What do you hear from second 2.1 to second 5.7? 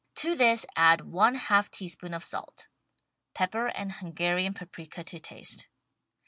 of salt— pepper and Hun garian paprika to taste.